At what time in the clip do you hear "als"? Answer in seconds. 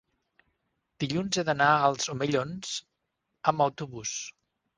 1.89-2.09